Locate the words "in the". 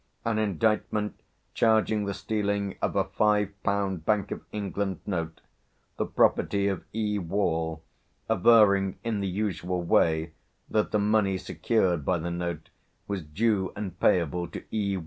9.03-9.27